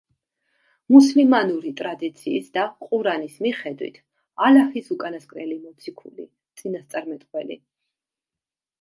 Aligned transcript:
მუსლიმანური 0.95 1.73
ტრადიციის 1.81 2.47
და 2.59 2.63
ყურანის 2.87 3.37
მიხედვით, 3.47 4.01
ალაჰის 4.49 4.93
უკანასკნელი 4.99 5.63
მოციქული, 5.69 6.31
წინასწარმეტყველი. 6.63 7.65